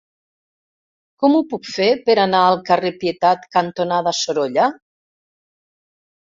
Com 1.23 1.35
ho 1.39 1.41
puc 1.51 1.69
fer 1.73 1.89
per 2.07 2.15
anar 2.21 2.39
al 2.45 2.57
carrer 2.71 2.91
Pietat 3.05 3.45
cantonada 3.59 4.15
Sorolla? 4.23 4.67